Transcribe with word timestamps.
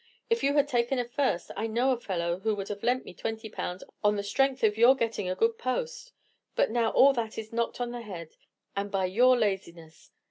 If 0.31 0.41
you 0.43 0.55
had 0.55 0.67
taken 0.67 0.97
a 0.97 1.05
first, 1.07 1.51
I 1.55 1.67
know 1.67 1.91
a 1.91 1.99
fellow 1.99 2.39
who 2.39 2.55
would 2.55 2.69
have 2.69 2.81
lent 2.81 3.05
me 3.05 3.13
twenty 3.13 3.49
pounds 3.49 3.83
on 4.03 4.15
the 4.15 4.23
strength 4.23 4.63
of 4.63 4.75
your 4.75 4.95
getting 4.95 5.29
a 5.29 5.35
good 5.35 5.59
post; 5.59 6.11
but 6.55 6.71
now 6.71 6.89
all 6.89 7.13
that 7.13 7.37
is 7.37 7.53
knocked 7.53 7.79
on 7.79 7.91
the 7.91 8.01
head, 8.01 8.35
and 8.75 8.89
by 8.89 9.05
your 9.05 9.37
laziness. 9.37 10.09